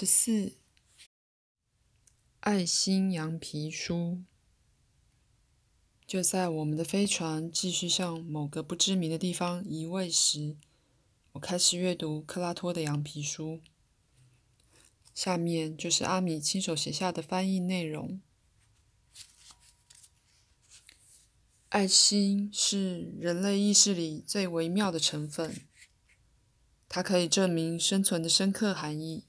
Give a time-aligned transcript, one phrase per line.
[0.00, 0.52] 十四，
[2.38, 4.22] 爱心羊皮书。
[6.06, 10.56] 就在我们的飞船继续向某个不知名的地方移位时，
[11.32, 13.60] 我开始阅读克拉托的羊皮书。
[15.12, 18.20] 下面就是阿米亲手写下的翻译内容：
[21.70, 25.66] 爱心是人类意识里最微妙的成分，
[26.88, 29.24] 它可以证明生存的深刻含义。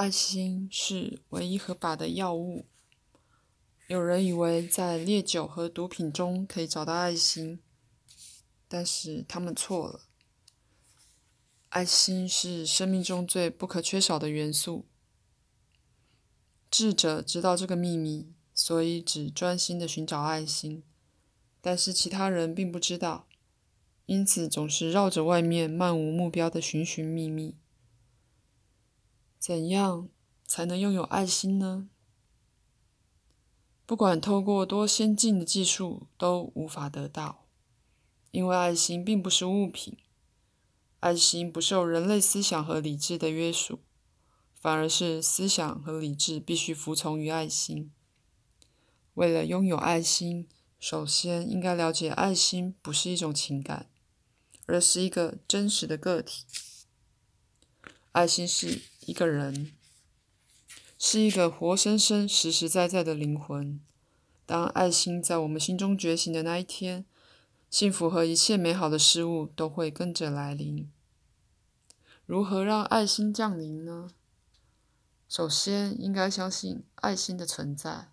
[0.00, 2.64] 爱心是唯一合法的药物。
[3.86, 7.60] 有人以为在烈酒和毒品中可以找到爱心，
[8.66, 10.00] 但是他们错了。
[11.68, 14.86] 爱心是生命中最不可缺少的元素。
[16.70, 20.82] 智者知道这个秘密，所以只专心的寻找爱心，
[21.60, 23.26] 但是其他人并不知道，
[24.06, 27.56] 因此总是绕着外面漫无目标的寻寻觅觅。
[29.40, 30.10] 怎样
[30.46, 31.88] 才能拥有爱心呢？
[33.86, 37.46] 不管透过多先进的技术，都无法得到，
[38.32, 39.96] 因为爱心并不是物品，
[41.00, 43.80] 爱心不受人类思想和理智的约束，
[44.54, 47.90] 反而是思想和理智必须服从于爱心。
[49.14, 50.46] 为了拥有爱心，
[50.78, 53.88] 首先应该了解，爱心不是一种情感，
[54.66, 56.44] 而是一个真实的个体。
[58.12, 59.72] 爱心是一个人。
[60.96, 63.80] 是一个活生生、实实在在的灵魂。
[64.46, 67.04] 当爱心在我们心中觉醒的那一天，
[67.68, 70.88] 幸福和一切美好的事物都会跟着来临。
[72.24, 74.10] 如何让爱心降临呢？
[75.28, 78.10] 首先，应该相信爱心的存在，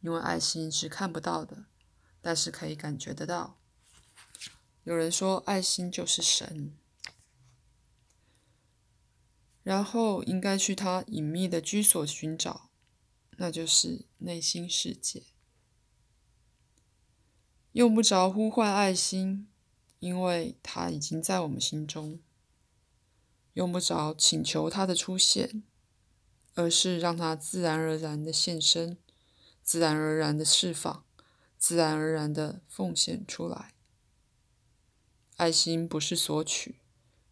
[0.00, 1.66] 因为爱心是看不到的，
[2.20, 3.58] 但是可以感觉得到。
[4.82, 6.76] 有人说，爱心就是神。
[9.64, 12.70] 然后应该去他隐秘的居所寻找，
[13.38, 15.24] 那就是内心世界。
[17.72, 19.48] 用不着呼唤爱心，
[19.98, 22.20] 因为它已经在我们心中；
[23.54, 25.64] 用不着请求它的出现，
[26.54, 28.98] 而是让它自然而然的现身，
[29.62, 31.04] 自然而然的释放，
[31.56, 33.74] 自然而然的奉献出来。
[35.36, 36.80] 爱心不是索取，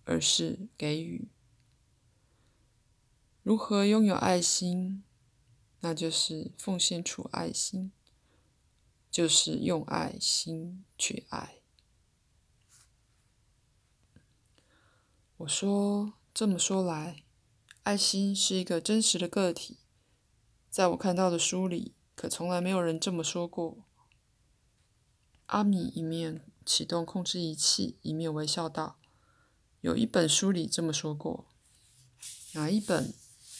[0.04, 1.28] 而是给予。
[3.42, 5.02] 如何拥有爱心？
[5.80, 7.90] 那就是奉献出爱心，
[9.10, 11.56] 就是用爱心去爱。
[15.38, 17.24] 我说，这么说来，
[17.82, 19.80] 爱心是一个真实的个体，
[20.70, 23.84] 在我看到的书里，可从来没有人这么说过。
[25.46, 29.00] 阿米一面启动控制仪器，一面微笑道
[29.82, 31.48] ：“有一本书里这么说过，
[32.52, 33.12] 哪一本？”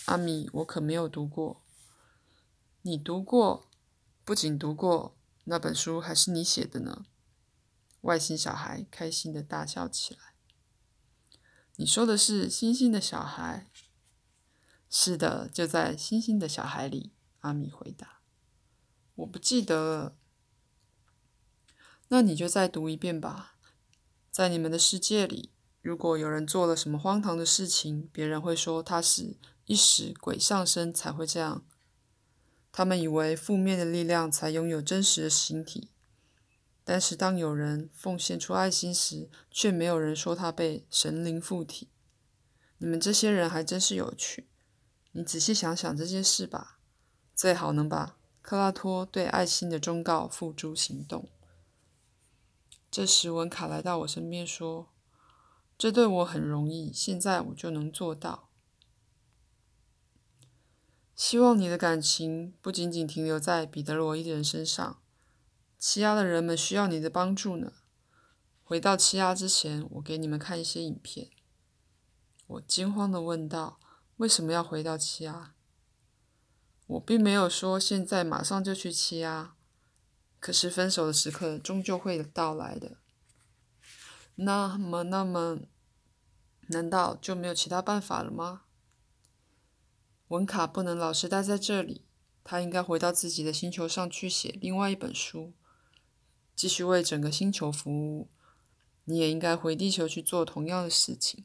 [0.07, 1.63] 阿米，我可没有读过。
[2.83, 3.69] 你读过？
[4.25, 7.07] 不仅读过，那本书还是你写的呢。
[8.03, 10.35] 外星小孩开心的大笑起来。
[11.77, 13.71] 你说的是星星的小孩？
[14.91, 17.13] 是的，就在星星的小孩里。
[17.41, 18.21] 阿米回答。
[19.17, 20.17] 我不记得了。
[22.09, 23.57] 那你就再读一遍吧。
[24.31, 25.51] 在你们的世界里，
[25.83, 29.37] 如果有人做了什么荒唐的事情，别人会说他是。
[29.65, 31.65] 一时鬼上身才会这样。
[32.73, 35.89] 他们以为负面的力量才拥有真实的形体，
[36.83, 41.89] 但是当有人奉献出爱心时，却没有人说他被神灵附体。
[42.79, 44.49] 你们这些人还真是有趣。
[45.13, 46.81] 你仔细想想这件事吧，
[47.35, 51.29] 最好能把克拉托对爱心的忠告付诸行动。
[52.91, 54.92] 这时文卡来到我身边说
[55.83, 58.49] ：“这对我很容易，现在我就能做到。”
[61.17, 65.03] 希望你的感情不仅仅停留在彼得罗伊人身上，
[65.81, 67.73] 欺压的人们需要你的帮助呢。
[68.63, 71.31] 回到欺压之前，我给你们看一些影片。
[72.47, 73.81] 我惊慌的问道
[74.19, 75.53] ：“为什么要回到欺压？”
[76.87, 79.57] 我并没有说现在马上就去欺压，
[80.39, 82.99] 可是分手的时刻终究会到来的。
[84.37, 85.59] 那么，那么，
[86.73, 88.63] 难道就没有其他办法了吗？
[90.29, 92.05] 文卡不能老是待在这里，
[92.43, 95.53] 他应该回到自己的星球上去写另外一本书，
[96.57, 98.29] 继续为整个星球服务。
[99.05, 101.45] 你也应该回地球去做同样的事情。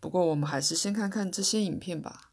[0.00, 2.30] 不过，我们还是先看看这些影片吧。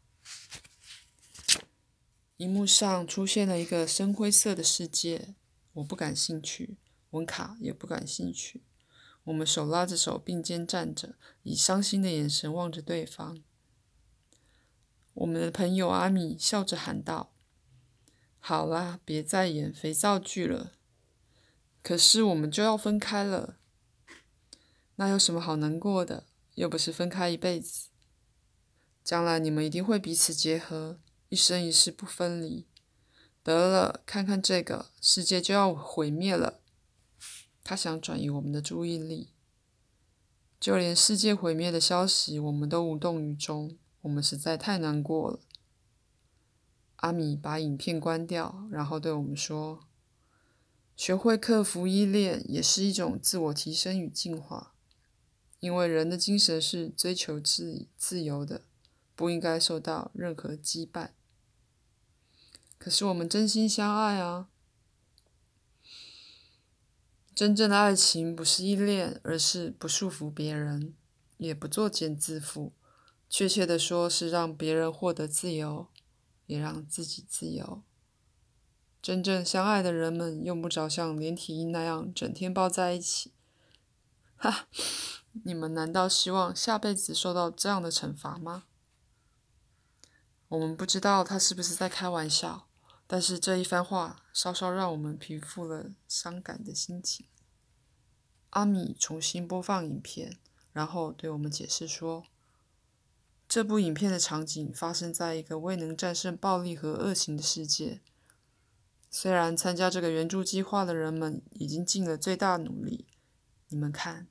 [2.38, 5.34] 荧幕上出现了一个深灰色的世界，
[5.74, 6.78] 我不感兴趣，
[7.10, 8.62] 文卡也不感兴趣。
[9.24, 11.14] 我们手拉着手并肩站着，
[11.44, 13.40] 以伤心的眼神望着对方。
[15.14, 17.32] 我们的朋友阿米笑着喊道
[18.40, 20.72] ：“好啦，别再演肥皂剧了。
[21.82, 23.56] 可是我们就要分开了，
[24.96, 26.24] 那有什么好难过的？
[26.54, 27.88] 又不是分开一辈子。
[29.04, 30.98] 将来你们一定会彼此结合，
[31.28, 32.66] 一生一世不分离。
[33.44, 36.60] 得了，看看这个，世界就要毁灭了。”
[37.64, 39.30] 他想转移我们的注意力，
[40.58, 43.76] 就连世界毁灭的消息，我们都无动于衷。
[44.02, 45.40] 我们实在太难过了。
[46.96, 49.86] 阿米把影片关掉，然后对我们说
[50.96, 54.74] ：“学会克服依恋，也是一种自我提升与进化。
[55.60, 58.64] 因为人的精神是追求自自由的，
[59.14, 61.10] 不应该受到任何羁绊。
[62.78, 64.48] 可是我们真心相爱啊！”
[67.34, 70.94] 真正的爱情不是依恋，而是不束缚别人，
[71.38, 72.72] 也不作茧自缚。
[73.28, 75.88] 确切的说，是让别人获得自由，
[76.46, 77.82] 也让自己自由。
[79.00, 83.32] 真正相爱的人们，用不着像连体婴那样整天抱在一起。
[84.36, 84.68] 哈，
[85.44, 88.64] 你们难道希望下辈子受到这样的惩罚吗？
[90.48, 92.68] 我们不知道他是不是在开玩笑。
[93.06, 97.26] 但是这一番话稍稍让我们平复了伤感的心情。
[98.50, 100.38] 阿米重新播放影片，
[100.72, 102.24] 然后对我们解释说
[103.48, 108.00] ：“这部影片的场景发生在一个未能战胜暴力和恶行的世界。
[109.10, 113.06] 虽然参加这个援助计划的人们已经尽了最大努力，
[113.68, 114.26] 你们看，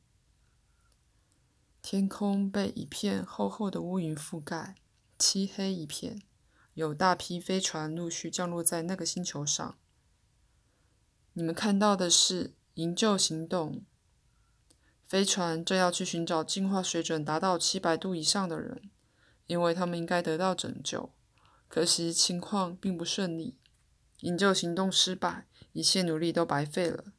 [1.82, 4.76] 天空被一片厚厚的乌云覆盖，
[5.20, 6.22] 漆黑一片。”
[6.74, 9.78] 有大批飞船陆续降落在那个星球上。
[11.34, 13.84] 你们看到的是营救行动，
[15.06, 18.92] 飞船正要去寻找进化水准达到七百度以上的人，
[19.48, 21.14] 因为他们应该得到拯救。
[21.70, 23.56] 可惜情况并不顺利，
[24.20, 27.14] 营救行动失败，一切努力都白费了。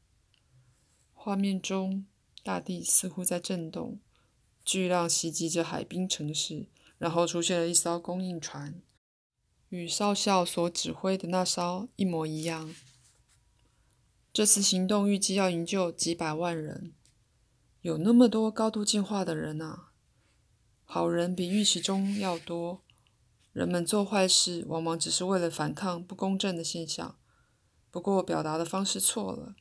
[1.14, 2.06] 画面中，
[2.42, 3.98] 大地似乎在震动，
[4.62, 6.66] 巨浪袭击着海滨城市，
[6.98, 8.82] 然后出现了一艘供应船。
[9.70, 12.74] 与少校所指挥的那艘一模一样。
[14.32, 16.94] 这次行动预计要营救几百万人，
[17.82, 19.90] 有那么多高度进化的人啊！
[20.84, 22.82] 好人比预期中要多。
[23.52, 27.18] 人们做坏事往往只是为了反抗不公正的现象，
[27.90, 29.54] 不过表达的方式错了。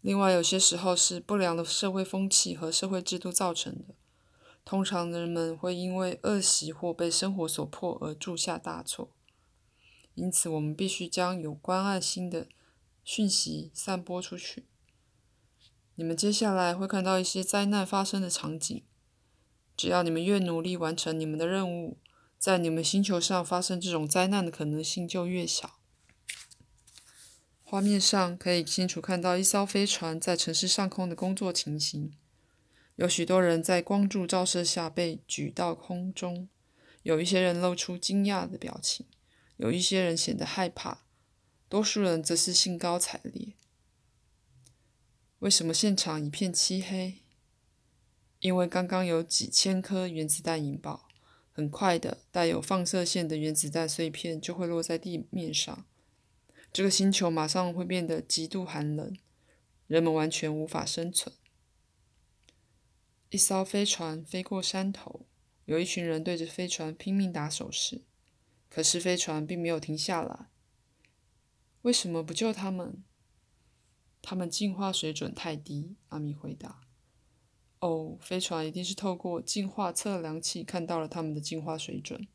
[0.00, 3.96] 另外，有些时候是不良的社会风气和社会制度造成的。
[4.64, 9.10] 通常人们会因为恶习或被生活所迫而铸下大错，
[10.14, 12.46] 因此我们必须将有关爱心的
[13.04, 14.66] 讯息散播出去。
[15.94, 18.82] 你们接下来会看到一些灾难发生的场景。
[19.76, 21.98] 只要你们越努力完成你们的任务，
[22.38, 25.78] 在你们星球上发生这种灾难的可能性就越小。
[27.62, 32.12] 画面上可以清楚看到一艘飞船在城市上空的工作情形。
[32.96, 36.48] 有许多人在光柱照射下被举到空中，
[37.02, 39.06] 有一些人露出惊讶的表情，
[39.56, 41.03] 有一些人显得害怕，
[41.74, 43.54] 多数人则是兴高采烈。
[45.40, 47.24] 为什么现场一片漆黑？
[48.38, 51.08] 因为刚刚有几千颗原子弹引爆，
[51.50, 55.84] 很快的，带有放射线的原子弹碎片就会落在地面上，
[56.72, 59.12] 这个星球马上会变得极度寒冷，
[59.88, 61.34] 人们完全无法生存。
[63.30, 65.26] 一艘飞船飞过山头，
[65.64, 68.04] 有一群人对着飞船拼命打手势，
[68.70, 70.50] 可是飞船并没有停下来。
[71.84, 73.04] 为什么不救他们？
[74.22, 75.96] 他们进化水准太低。
[76.08, 76.80] 阿米回答
[77.80, 82.26] ：“哦，飞船一定是透过进化测量器看到了他们的进化水准。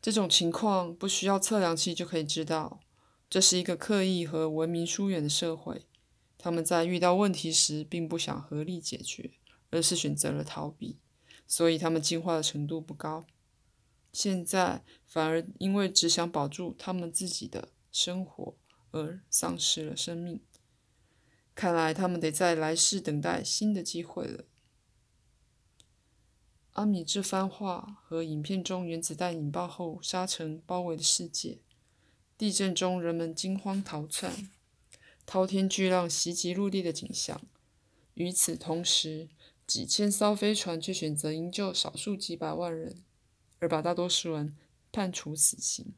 [0.00, 2.80] 这种情况不需要测量器就可以知道，
[3.28, 5.84] 这是一个刻意和文明疏远的社会。”
[6.38, 9.32] 他们在遇到问题时，并不想合力解决，
[9.68, 10.98] 而是选择了逃避，
[11.46, 13.26] 所以他们进化的程度不高。
[14.12, 18.54] 现在反而因为只想保住他们自己的生活
[18.90, 20.40] 而丧失了生命。
[21.54, 24.44] 看来他们得在来世等待新的机会了。
[26.72, 31.58] 阿米这番话和影片中原子弹引爆后沙尘包围的世界，
[32.38, 34.48] 地震中人们惊慌逃窜。
[35.26, 37.40] 滔天巨浪袭击陆地的景象。
[38.14, 39.28] 与此同时，
[39.66, 43.02] 几千艘飞船却选择营救少数几百万人，
[43.62, 44.56] 而把大多数人
[44.90, 45.94] 判处死刑。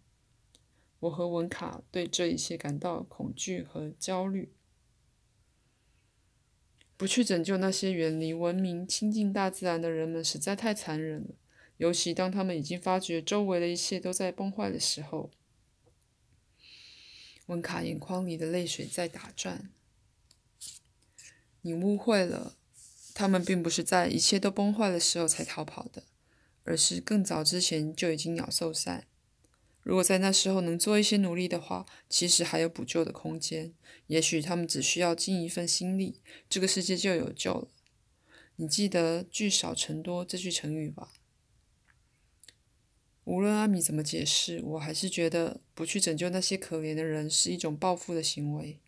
[1.00, 4.52] 我和文卡对这一切感到恐惧和焦虑。
[6.99, 11.35] 不去拯救那些远离文明、亲近大自然的人们，实在太残忍了。
[11.78, 15.30] 尤其当他们已经发觉周围的一切都在崩坏的时候。
[17.47, 19.71] 文卡眼眶里的泪水在打转。
[21.62, 22.56] 你误会了，
[23.14, 26.04] 他们并不是在一切都崩坏的时候才逃跑的，
[26.64, 29.06] 而是更早之前就已经鸟兽散。
[29.83, 33.73] 如果在那时候能做一些努力的话，其实还有补救的空间。
[34.06, 37.68] 也许他们只需要尽一份心力，这个世界就有救了。
[38.56, 41.12] 你记得“聚少成多”这句成语吧？
[43.25, 48.80] 无论阿米怎么解释，我还是觉得不去拯救那些可怜的人是一种报复的行为。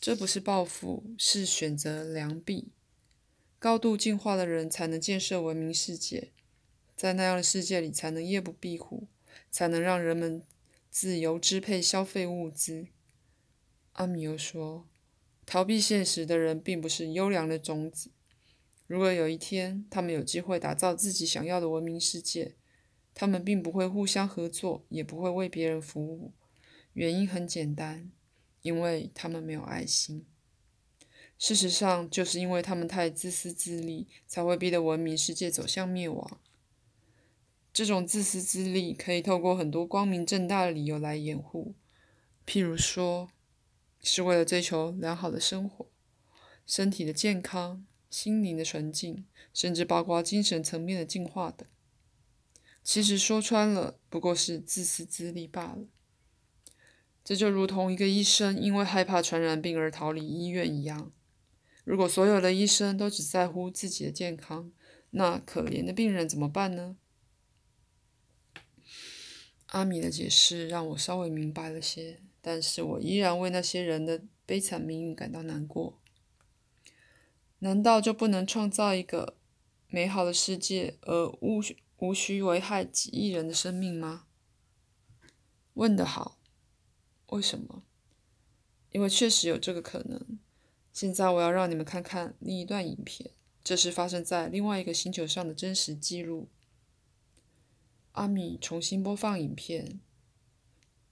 [0.00, 2.68] 这不是报复，是选择良币。
[3.58, 6.32] 高度进化的人才能建设文明世界，
[7.00, 9.08] 在那样的世界里才能夜不闭户。
[9.50, 10.44] 才能让人们
[10.90, 12.86] 自由支配消费物资。
[13.92, 14.86] 阿米又说
[15.46, 18.10] ：“逃避现实的人并不是优良的种子。
[18.86, 22.54] 如果有一天他们有机会打造自己想要的文明世界，
[23.14, 26.32] 他们并不会互相合作，也不会为别人服务。
[26.92, 28.10] 原因很简单，
[28.62, 30.26] 因为他们没有爱心。
[31.38, 36.40] 事实上，就是因为他们太自私自利，才会逼得文明世界走向灭亡。”
[37.72, 41.74] 这种自私自利可以透过很多光明正大的理由来掩护，
[42.46, 43.30] 譬如说，
[44.02, 45.86] 是为了追求良好的生活、
[46.66, 49.24] 身体的健康、心灵的纯净，
[49.54, 51.68] 甚至包括精神层面的进化等。
[52.82, 55.84] 其实说穿了，不过是自私自利罢了。
[57.22, 61.12] 这就如同一个医生因为害怕传染病而逃离医院一样。
[61.84, 64.72] 如果所有的医生都只在乎自己的健康，
[65.10, 66.96] 那可怜的病人怎么办呢？
[69.70, 76.00] 阿米的解释让我稍微明白了些，但是我依然为那些人的悲惨命运感到难过。
[77.60, 79.36] 难道就不能创造一个
[79.88, 81.60] 美好的世界，而无
[81.98, 84.26] 无需危害几亿人的生命吗？
[85.74, 86.38] 问得好。
[87.28, 87.84] 为什么？
[88.90, 90.38] 因为确实有这个可能。
[90.92, 93.30] 现在我要让你们看看另一段影片，
[93.62, 96.48] 这是发生在另外一个星球上的真实记录。
[98.20, 99.98] 阿米重新播放影片，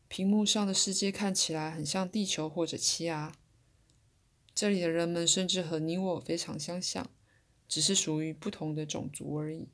[0.09, 3.35] 屏幕上的世界看起来很像地球或者奇亚。
[4.55, 7.11] 这里的人们甚至和你我非常相像，
[7.67, 9.71] 只是属于不同的种族而已。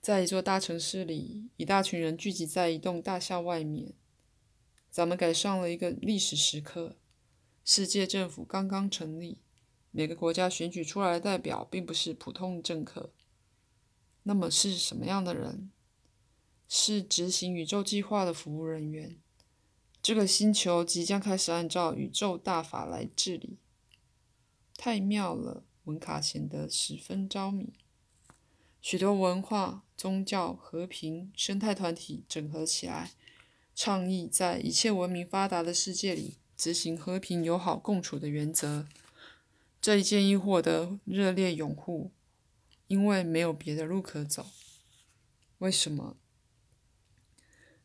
[0.00, 3.92] 在一座大城市里，一大群人聚集在一栋大厦外面。
[4.90, 6.96] 咱们赶上了一个历史时刻，
[7.62, 9.42] 世界政府刚刚成立，
[9.90, 13.12] 每个国家选举出来的代表并不是普通政客。
[14.22, 15.70] 那么是什么样的人？
[16.68, 19.16] 是执行宇宙计划的服务人员。
[20.02, 23.58] 这个星球即将开始按照宇宙大法来治理。
[24.76, 25.64] 太妙了！
[25.84, 27.72] 文卡显得十分着迷。
[28.80, 33.10] 许多文化、宗教、和平、生态团体整合起来，
[33.74, 38.86] 倡议在一切文明发达的世界里执行和平友好共处的原则。
[39.82, 42.12] 这一建议获得热烈拥护。
[42.90, 44.46] 因为没有别的路可走。
[45.58, 46.16] 为什么？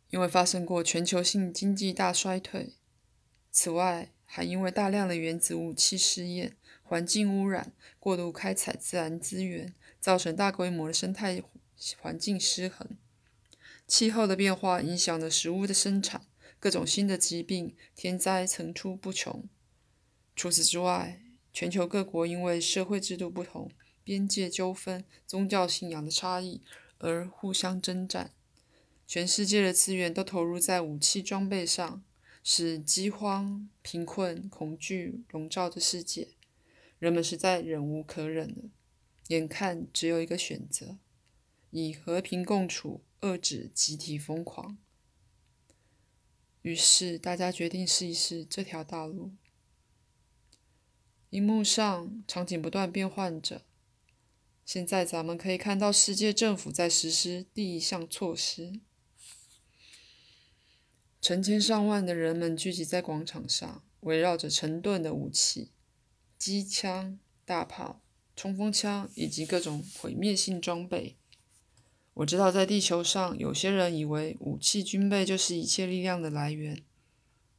[0.09, 2.73] 因为发生过全球性经济大衰退。
[3.51, 11.43] 此外，还因为大量的原子武器试验、环境污染、过度开采自然资源，造成大规模的生态
[11.99, 12.97] 环境失衡。
[13.85, 16.25] 气候的变化影响了食物的生产，
[16.59, 19.47] 各种新的疾病、天灾层出不穷。
[20.35, 21.21] 除此之外，
[21.53, 23.69] 全球各国因为社会制度不同。
[24.05, 26.61] 边界纠纷、宗教信仰的差异
[26.99, 28.31] 而互相征战，
[29.07, 32.03] 全世界的资源都投入在武器装备上，
[32.43, 36.29] 使饥荒、贫困、恐惧笼罩着世界。
[36.99, 38.69] 人们实在忍无可忍了，
[39.29, 40.99] 眼看只有一个选择：
[41.71, 44.77] 以和平共处遏制集体疯狂。
[46.61, 49.31] 于是大家决定试一试这条道路。
[51.31, 53.63] 荧幕上场景不断变换着。
[54.65, 58.79] 现在咱们可以看到，世界政府在实施第一项措施。
[61.21, 65.69] 成千上万的人们聚集在广场上，围绕着成吨的武器、
[66.39, 68.01] 机枪、大炮、
[68.35, 71.15] 冲锋枪以及各种毁灭性装备。
[72.15, 76.83] 我知道，在地球上，有些人以为武器军备就是一切力量的来源。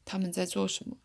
[0.04, 0.96] 他们在做什么？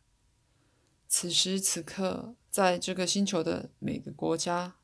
[1.08, 4.77] 此时此刻，在这个星球的每个国家。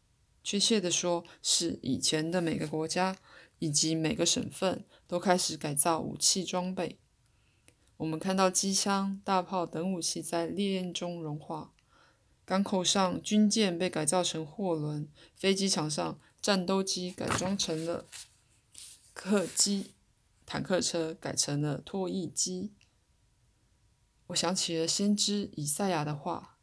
[0.49, 3.17] 确切的说，是以前的每个国家
[3.59, 6.97] 以及每个省份都开始改造武器装备。
[7.97, 11.73] 我们看到机枪、大炮等武器在烈焰中融化，
[12.45, 18.05] 港口上军舰被改造成货轮，飞机场上战斗机改装成了
[19.13, 19.91] 客机，
[20.45, 22.71] 坦克车改成了拖曳机。
[24.27, 26.57] 我想起了先知以赛亚的话，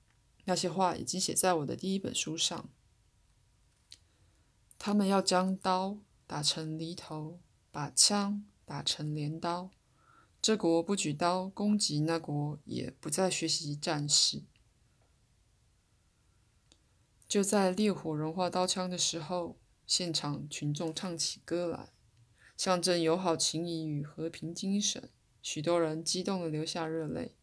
[0.46, 2.70] 那些话已经写在我的第一本书上。
[4.86, 9.70] 他们要将刀打成犁头，把枪打成镰刀。
[10.42, 14.42] 这国不举刀攻击那国，也不再学习战士。
[17.26, 21.94] 就在烈火融化刀枪的时候，现场群众唱起歌来，
[22.54, 25.08] 象征友好情谊与和平精神。
[25.40, 27.34] 许多人激动的流下热泪。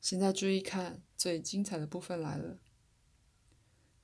[0.00, 2.58] 现在注意看，最精彩的部分来了。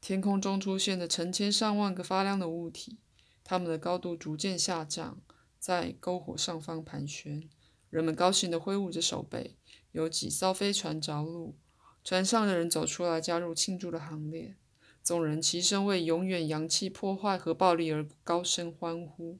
[0.04, 2.98] 天空中出现了成千上万个发亮的物体，
[3.42, 5.22] 它们的高度逐渐下降，
[5.58, 7.48] 在篝火上方盘旋。
[7.88, 9.56] 人们高兴地挥舞着手背。
[9.92, 11.56] 有几艘飞船着陆，
[12.04, 14.58] 船上的人走出来加入庆祝的行列。
[15.02, 19.38] 众人齐声为永远扬弃破坏和暴力而高声欢呼。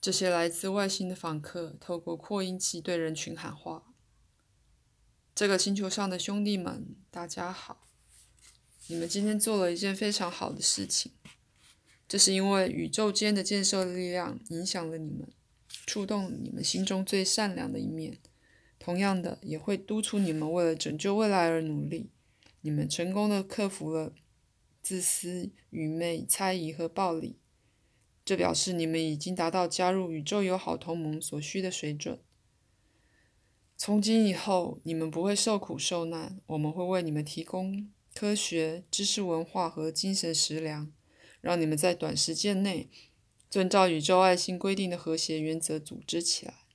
[0.00, 3.84] 这些来自外星的访客透过扩音器对人群喊话
[5.34, 7.86] ：“这个星球上的兄弟们，大家好！
[8.88, 11.12] 你们今天做了一件非常好的事情。
[12.06, 15.28] 这是因为宇宙间的建设力量影响了你们，
[15.86, 18.18] 触动你们心中最善良的一面。
[18.78, 22.10] 同样的，也会督促你们为了拯救未来而努力。
[22.62, 24.12] 你们成功的克服了
[24.82, 27.38] 自私、愚昧、猜疑和暴力。”
[28.24, 32.20] 这表示你们已经达到加入宇宙友好同盟所需的水准。
[33.82, 36.38] 从今以后，你们不会受苦受难。
[36.48, 40.92] 我们会为你们提供科学知识、文化和精神食粮，
[41.40, 42.90] 让你们在短时间内
[43.48, 46.66] 遵照宇宙爱心规定的和谐原则组织起来。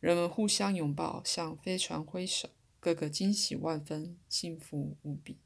[0.00, 2.48] 人们互相拥抱，向飞船挥手，
[2.80, 5.38] 个个惊喜万分，幸福无比。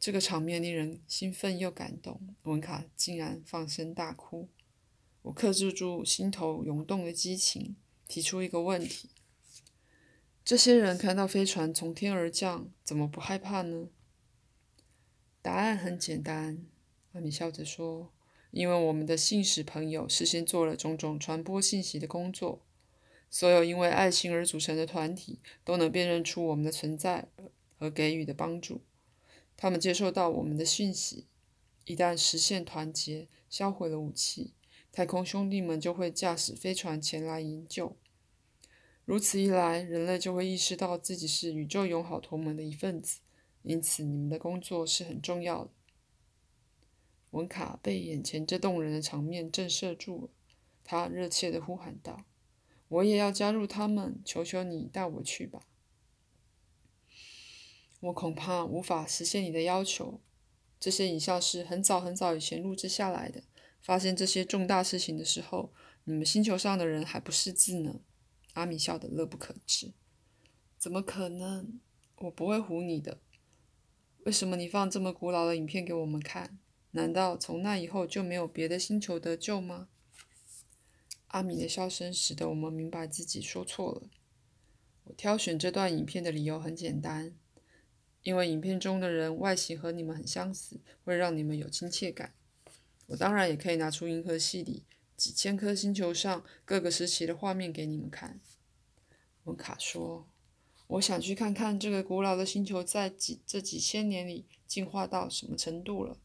[0.00, 4.48] 这个场面令人兴奋又感动，文卡竟然放声大哭。
[5.22, 7.76] 我克制住心头涌动的激情，
[8.08, 9.10] 提出一个问题：
[10.46, 13.88] 这些人看到飞船从天而降，怎么不害怕呢？
[15.42, 16.64] 答案很简单，
[17.14, 18.12] 阿米笑着说
[18.52, 22.64] ：“因为我们的信使朋友事先做了种种传播信息的工作，
[23.28, 27.26] 所有因为爱心而组成的团体都能辨认出我们的存在
[27.76, 28.82] 和给予的帮助。”
[29.58, 31.26] 他们接受到我们的讯息，
[31.86, 34.52] 一旦实现团结，销毁了武器，
[34.92, 37.96] 太空兄弟们就会驾驶飞船前来营救。
[39.06, 43.20] 如此一来，人类就会意识到自己是宇宙友好同盟的一份子。
[43.62, 45.70] 因此，你们的工作是很重要的。
[47.30, 50.30] 文卡被眼前这动人的场面震慑住了，
[50.82, 52.24] 他热切地呼喊道
[52.88, 54.20] ：“我也要加入他们！
[54.24, 55.60] 求求你带我去吧！”
[58.00, 60.20] 我恐怕无法实现你的要求。
[60.80, 63.44] 这些影像是很早很早以前录制下来的。
[63.80, 68.00] 发现这些重大事情的时候，你们星球上的人还不识字呢。
[68.56, 69.92] 阿米笑得乐不可支。
[70.78, 71.78] 怎么可能？
[72.16, 73.20] 我不会唬你的。
[74.24, 76.58] 为什么你放这么古老的影片给我们看？
[76.92, 79.88] 难道从那以后就没有别的星球得救吗？
[81.28, 84.08] 阿米的笑声使得我们明白自己说错了。
[85.04, 87.34] 我挑选这段影片的理由很简单。
[88.22, 92.34] 因为影片中的人外形和你们很相似，会让你们有亲切感。
[93.08, 94.82] 我当然也可以拿出银河系里
[95.16, 98.40] 几千颗星球上各个时期的画面给你们看。
[99.44, 100.28] 文卡说
[100.88, 106.18] ：“我想去看看这个古老的星球在几这几千年里进化到什么程度了。”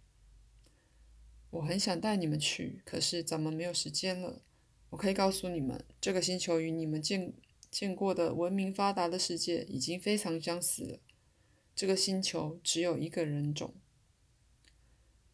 [1.52, 4.42] 我很想带你们去，可是咱们没有时间了。
[4.90, 7.34] 我可以告诉你们，这个星球与你们见
[7.70, 11.00] 见过的文明发达的世界已经非常相似了。
[11.76, 13.74] 这个星球只有一个人种，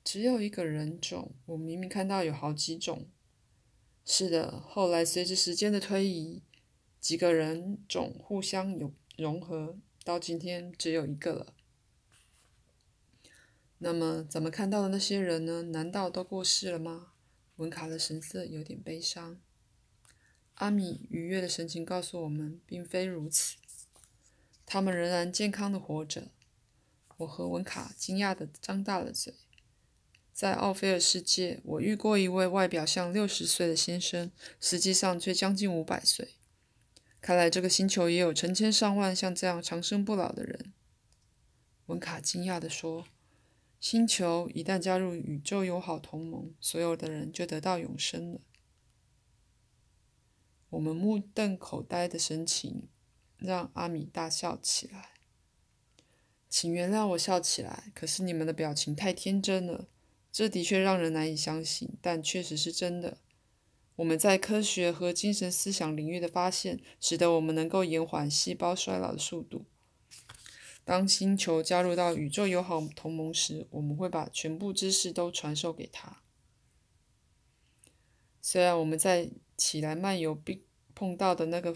[0.04, 1.36] 只有一个人种。
[1.46, 3.08] 我明明看到有好几种。
[4.10, 6.42] 是的，后来随着时间的推移，
[7.02, 11.54] 几个人种互相有融合，到今天只有一个了。
[13.80, 15.62] 那么，咱们看到的那些人呢？
[15.64, 17.12] 难道都过世了吗？
[17.58, 19.42] 文卡的神色有点悲伤。
[20.54, 23.58] 阿米愉悦的神情告诉我们，并非如此。
[24.66, 26.30] 他们仍然健康的活着。
[27.18, 29.34] 我和文卡惊讶的张大了嘴。
[30.38, 36.36] 在奥菲尔世界，我遇过一位外表像六十岁的先生，实际上却将近五百岁。
[37.20, 40.74] 看来这个星球也有成千上万像这样长生不老的人。
[41.88, 43.08] 文卡惊讶地说
[43.82, 48.42] ：“星球一旦加入宇宙友好同盟，所有的人就得到永生了。”
[50.70, 52.90] 我们目瞪口呆的神情。
[53.40, 55.10] 让阿米大笑起来。
[56.48, 59.88] 请原谅我笑起来，可是你们的表情太天真了。
[60.38, 63.18] 这的确让人难以相信，但确实是真的。
[63.96, 69.66] 我们在科学和精神思想领域的发现，使得我们能够延缓细胞衰老的速度。
[70.86, 76.22] 当星球加入到宇宙友好同盟时，我们会把全部知识都传授给他。
[78.40, 81.76] 虽然我们在起来漫游并碰到的那个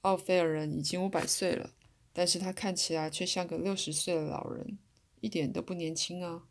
[0.00, 1.74] 奥菲尔人已经五百岁了，
[2.14, 4.78] 但是他看起来却像个六十岁的老人，
[5.20, 6.44] 一点都不年轻啊！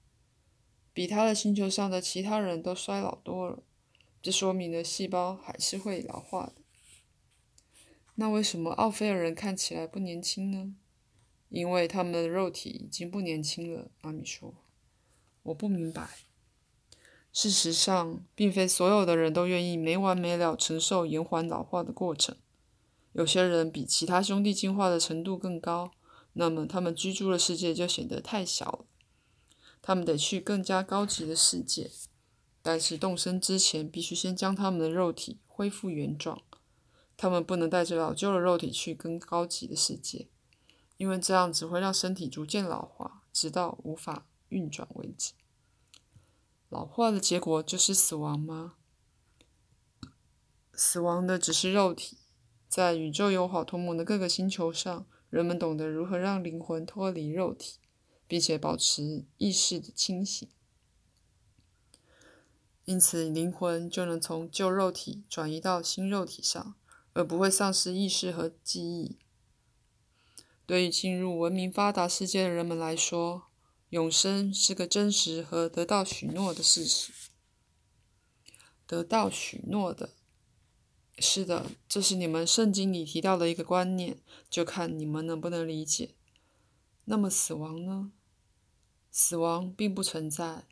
[0.93, 3.63] 比他的星球上的其他人都衰老多了。
[4.21, 6.53] 这说明了细胞还是会老化的。
[8.15, 10.75] 那为什么奥菲尔人看起来不年轻呢？
[11.49, 13.89] 因为他们的肉体已经不年轻了。
[14.01, 14.53] 阿米说
[15.43, 16.07] ：“我不明白。
[17.33, 22.37] 事实上，并非所有的人都愿意没完没了承受延缓老化的过程。
[23.13, 25.91] 有些人比其他兄弟进化的程度更高，
[26.33, 28.85] 那么他们居住的世界就显得太小了。
[29.81, 31.91] 他们得去更加高级的世界。”
[32.63, 36.41] 但是动身之前，必须先将他们的肉体恢复原状。
[37.17, 40.27] 他们不能带着老旧的肉体去更高级的世界，
[40.97, 45.33] 因为这样只会让身体逐渐老化，直到无法运转为止。
[46.69, 48.75] 老化的结果就是死亡吗？
[50.73, 52.17] 死亡的只是肉体。
[52.69, 57.80] 在宇宙友好同盟的各个星球上，人们懂得如何让灵魂脱离肉体，
[58.31, 60.47] 并且保持意识的清醒。
[62.85, 66.73] 因此，灵魂就能从旧肉体转移到新肉体上，
[67.11, 69.17] 而不会丧失意识和记忆。
[70.65, 73.47] 对于进入文明发达世界的人们来说，
[73.89, 77.11] 永生是个真实和得到许诺的事实。
[78.87, 80.11] 得到许诺的，
[81.19, 84.17] 是的，这是你们圣经里提到的一个观念，
[84.49, 86.15] 就看你们能不能理解。
[87.05, 88.13] 那么，死亡呢？
[89.11, 90.65] 死亡并不存在。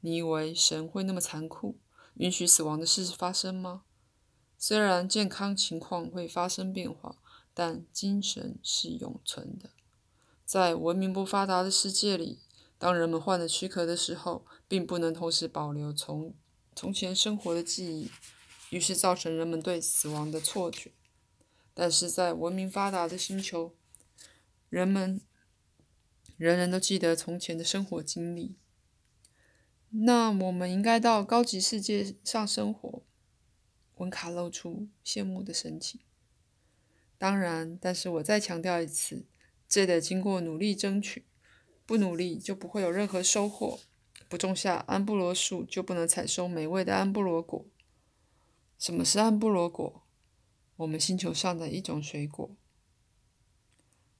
[0.00, 1.78] 你以为神会那么残酷，
[2.14, 3.82] 允许死亡的事发生吗？
[4.56, 7.16] 虽然健康情况会发生变化，
[7.54, 9.70] 但精神是永存的。
[10.44, 12.40] 在文明不发达的世界里，
[12.78, 16.34] 当人们患了躯壳的时候，并不能同时保留从
[16.74, 18.10] 从前生活的记忆，
[18.70, 20.92] 于是造成人们对死亡的错觉。
[21.74, 23.74] 但是在文明发达的星球，
[24.68, 25.20] 人们
[26.38, 28.56] 人人都记得从前的生活经历。
[29.90, 33.02] 那我们应该到高级世界上生活。
[33.96, 36.00] 温卡露出羡慕的神情。
[37.18, 39.26] 当然，但是我再强调一次，
[39.68, 41.24] 这得经过努力争取。
[41.84, 43.80] 不努力就不会有任何收获。
[44.28, 47.66] 不种下安布罗树，就不能采收美味的安布罗果。
[48.78, 50.04] 什么是安布罗果？
[50.76, 52.54] 我们星球上的一种水果。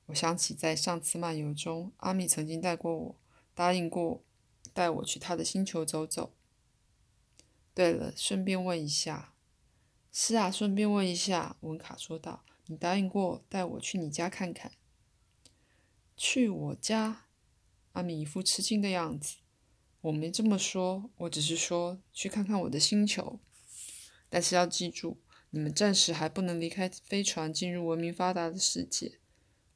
[0.08, 3.16] 我想起在上次漫游中，阿米曾经带过我，
[3.54, 4.22] 答应过。
[4.74, 6.34] 带我去他的星球走走。
[7.74, 9.34] 对了，顺便问一下。
[10.12, 11.56] 是啊，顺便问一下。
[11.60, 14.72] 文卡说道：“你答应过带我去你家看看。”
[16.16, 17.26] 去我家？
[17.92, 19.38] 阿米一副吃惊的样子。
[20.02, 23.40] 我没这么说，我只是说去看看我的星球。
[24.28, 25.18] 但是要记住，
[25.50, 29.17] 你们暂时还不能离开飞船进入文明发达的世界。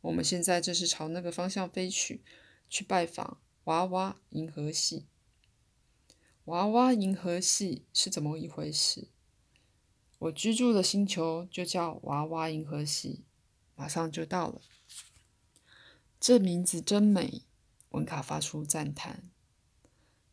[0.03, 2.23] 我们现在正是朝那个方向飞去，
[2.69, 3.39] 去拜访。
[3.65, 5.07] 娃娃银河系，
[6.47, 9.07] 娃娃银河系是怎么一回事？
[10.19, 13.23] 我居住的星球就叫娃娃银河系，
[13.77, 14.61] 马上就到了。
[16.19, 17.43] 这名字真美，
[17.91, 19.31] 文卡发出赞叹。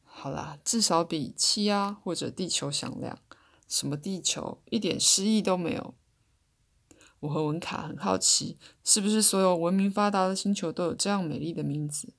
[0.04, 3.20] 好啦，至少比气压或者地球响亮。
[3.68, 4.60] 什么地球？
[4.72, 5.94] 一点诗意都没有。
[7.22, 12.14] 我和文卡很好奇，是不是所有文明发达的星球都有这样美丽的名字？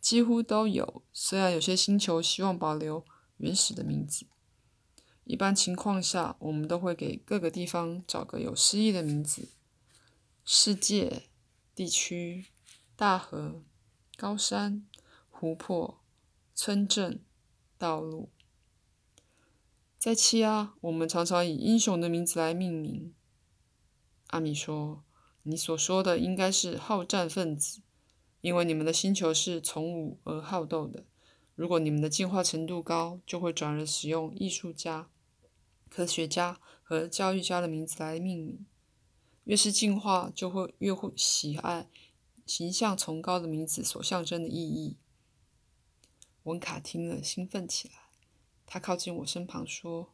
[0.00, 3.04] 几乎都有，虽然有些星球希望保留
[3.36, 4.26] 原始的名字。
[5.24, 9.50] 一般情况下，我们都会给各个地方找个有诗意的名字：
[10.44, 11.24] 世界、
[11.74, 12.46] 地区、
[12.96, 13.62] 大河、
[14.16, 14.86] 高山、
[15.28, 16.00] 湖泊、
[16.54, 17.20] 村镇、
[17.76, 18.30] 道路。
[19.98, 23.12] 在七啊，我们常常以英雄的名字来命名。
[24.28, 25.04] 阿米说
[25.44, 27.82] ：“你所说的应该是好战分子。”
[28.40, 31.04] 因为你们的星球是从武而好斗的，
[31.56, 35.10] 如果你们的进化程度高，就会转而使用艺术家、
[35.90, 38.64] 科学家和教育家的名字来命名。
[39.42, 41.88] 越是进化，就会越会喜爱
[42.46, 44.98] 形象崇高的名字所象征的意义。
[46.44, 47.94] 文卡听了，兴奋起来。
[48.64, 50.12] 他靠近我身旁说：“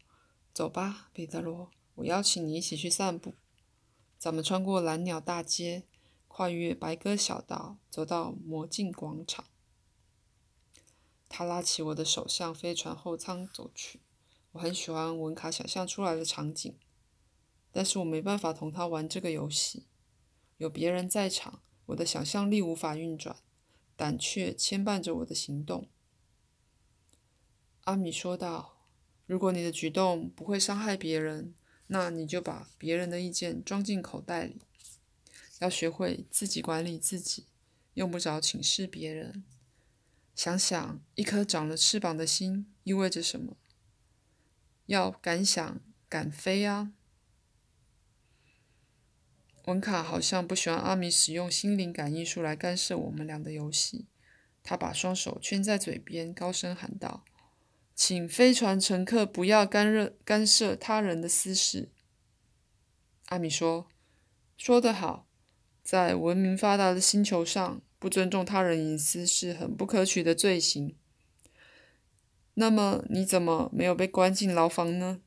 [0.54, 3.34] 走吧，彼得罗，我邀请你一起去散步。”
[4.24, 5.82] 咱们穿过蓝鸟大街，
[6.28, 9.44] 跨越白鸽小道，走到魔镜广场。
[11.28, 14.00] 他拉起我的手，向飞船后舱走去。
[14.52, 16.74] 我很喜欢文卡想象出来的场景，
[17.70, 19.84] 但是我没办法同他玩这个游戏。
[20.56, 23.36] 有别人在场，我的想象力无法运转，
[23.94, 25.90] 胆怯牵绊着我的行动。
[27.82, 28.86] 阿米说道
[29.28, 31.54] ：“如果你的举动不会伤害别人，
[31.88, 34.60] 那你就把别人的意见装进口袋里。
[35.60, 37.46] 要学会自己管理自己，
[37.94, 39.44] 用不着请示别人。
[40.34, 43.56] 想想一颗长了翅膀的心意味着什么？
[44.86, 46.92] 要敢想敢飞啊！”
[49.66, 54.06] 文卡好像不喜欢阿米使用心灵感应术来干涉我们俩的游戏。
[54.62, 57.24] 他把双手圈在嘴边，高声喊道
[57.94, 61.90] ：“请飞船乘客不要干涉干涉他人的私事。”
[63.26, 63.88] 阿米说
[64.58, 65.26] ：“说得好，
[65.82, 70.96] 在文明发达的星球上，不尊重他人隐私是很不可取的罪行。”
[72.56, 75.20] 那么你怎么没有被关进牢房呢？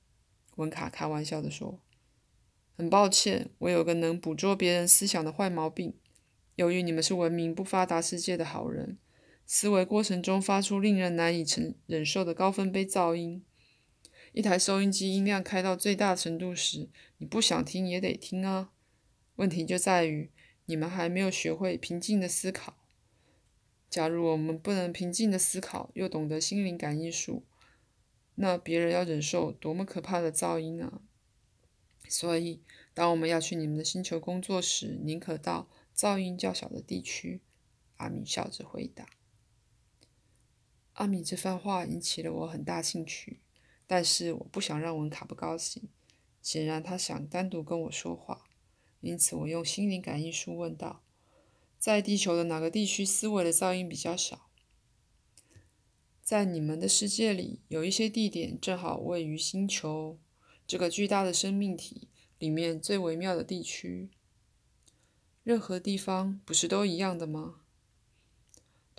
[0.56, 1.82] 文卡开玩笑地说。
[2.78, 5.98] 很抱歉，我有个能捕捉别人思想的坏毛病。
[6.56, 9.00] 由于你们是文明不发达世界的好人，
[9.50, 13.42] 思维过程中发出令人难以承忍受的高分贝噪音。
[14.34, 18.72] 一台收音机音量开到最大程度时，你不想听也得听啊。
[19.38, 20.30] 问题就在于
[20.66, 22.76] 你们还没有学会平静的思考。
[23.90, 27.46] 假如我们不能平静的思考，又懂得心灵感应术，
[28.36, 31.02] 那别人要忍受多么可怕的噪音啊！
[32.10, 32.62] 所以，
[32.94, 37.40] 当我们要去你们的星球工作时，宁可到噪音较小的地区。”
[37.96, 39.08] 阿米笑着回答。
[40.98, 43.40] 阿米这番话引起了我很大兴趣，
[43.86, 45.90] 但是我不想让文卡不高兴。
[46.42, 48.46] 显然，他想单独跟我说话，
[49.02, 51.04] 因此我用心灵感应术问道
[51.78, 54.50] ：“在地球的哪个地区思维的噪音比较少？”
[56.24, 60.18] 在你们的世界里，有一些地点正好位于星球。
[60.66, 64.10] 这个巨大的生命体里面最微妙的地区，
[65.44, 67.62] 任何地方不是都一样的吗？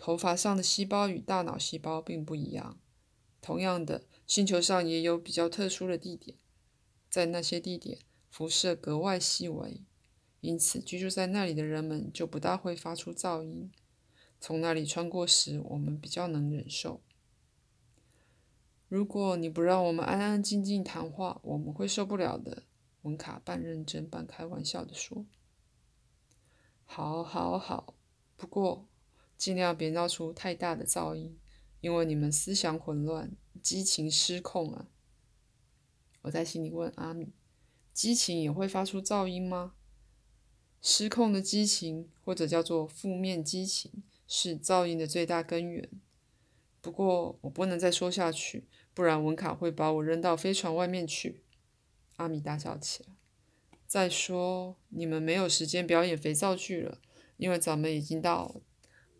[0.00, 2.78] 头发上的细胞与大脑细胞并不一样。
[3.40, 6.36] 同样的，星球上也有比较特殊的地点，
[7.10, 7.98] 在那些地点
[8.30, 9.82] 辐射格外细微，
[10.40, 13.72] 因此居住在那里的人们就不大会发出噪音。
[14.40, 17.02] 从那里穿过时，我们比较能忍受。
[18.88, 22.62] 如果你不让我们安安静静谈话，我们会受不了的。”
[23.02, 25.26] 文卡半认真半开玩笑地说。
[26.84, 27.94] “好，好，好，
[28.36, 28.88] 不过
[29.38, 31.38] 尽量别闹出太大的噪音，
[31.80, 33.30] 因为你们思想混乱，
[33.62, 34.88] 激情失控啊！”
[36.22, 37.32] 我在心里问阿米
[37.94, 39.72] ：“激情也会发出噪音吗？”
[40.82, 45.88] 失控的激情，或者叫做负面激情，是噪音的最大根源。
[46.80, 48.68] 不过我不能再说下去。
[48.94, 51.44] 不然文卡会把我扔到飞船外面去。
[52.16, 53.10] 阿米大笑起来。
[53.86, 57.00] 再说，你们没有时间表演肥皂剧了，
[57.36, 58.60] 因为咱们已经到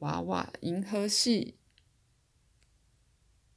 [0.01, 1.55] 娃娃银河系